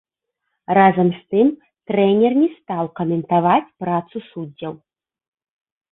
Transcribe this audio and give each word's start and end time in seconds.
Разам 0.77 1.07
з 1.17 1.19
тым 1.33 1.51
трэнер 1.91 2.31
не 2.41 2.49
стаў 2.55 2.85
каментаваць 3.01 3.73
працу 3.85 4.17
суддзяў. 4.33 4.73